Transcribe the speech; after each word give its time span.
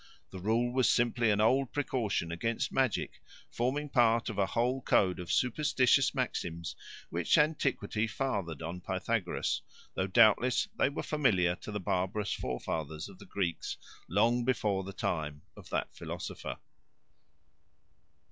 The 0.31 0.39
rule 0.39 0.73
was 0.73 0.89
simply 0.89 1.29
an 1.29 1.39
old 1.39 1.71
precaution 1.73 2.31
against 2.31 2.71
magic, 2.71 3.21
forming 3.51 3.87
part 3.87 4.29
of 4.29 4.39
a 4.39 4.47
whole 4.47 4.81
code 4.81 5.19
of 5.19 5.31
superstitious 5.31 6.15
maxims 6.15 6.75
which 7.11 7.37
antiquity 7.37 8.07
fathered 8.07 8.63
on 8.63 8.81
Pythagoras, 8.81 9.61
though 9.93 10.07
doubtless 10.07 10.67
they 10.75 10.89
were 10.89 11.03
familiar 11.03 11.55
to 11.57 11.71
the 11.71 11.79
barbarous 11.79 12.33
forefathers 12.33 13.09
of 13.09 13.19
the 13.19 13.27
Greeks 13.27 13.77
long 14.07 14.43
before 14.43 14.83
the 14.83 14.91
time 14.91 15.43
of 15.55 15.69
that 15.69 15.95
philosopher. 15.95 16.57